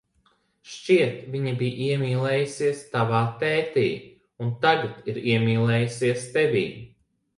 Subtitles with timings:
[0.75, 3.85] Šķiet, viņa bija iemīlējusies tavā tētī
[4.47, 6.65] un tagad ir iemīlējusies tevī.